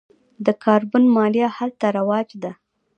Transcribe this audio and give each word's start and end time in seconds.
د 0.45 0.47
کاربن 0.63 1.03
مالیه 1.15 1.49
هلته 1.57 1.85
رواج 1.97 2.29
ده. 2.43 2.51